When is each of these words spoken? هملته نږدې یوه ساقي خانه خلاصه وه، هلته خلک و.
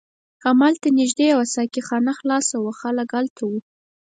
هملته 0.45 0.87
نږدې 0.99 1.25
یوه 1.33 1.45
ساقي 1.55 1.81
خانه 1.87 2.13
خلاصه 2.19 2.55
وه، 2.59 2.71
هلته 2.81 3.03
خلک 3.11 3.37
و. 3.49 3.51